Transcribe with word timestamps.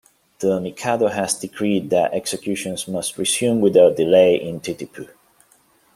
The 0.39 0.59
Mikado 0.59 1.09
has 1.09 1.35
decreed 1.35 1.91
that 1.91 2.15
executions 2.15 2.87
must 2.87 3.19
resume 3.19 3.61
without 3.61 3.97
delay 3.97 4.33
in 4.35 4.59
Titipu. 4.59 5.07